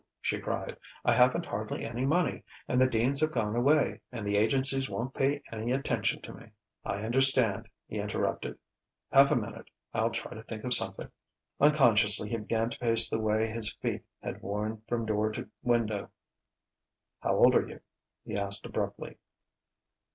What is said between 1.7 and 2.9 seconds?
any money, and the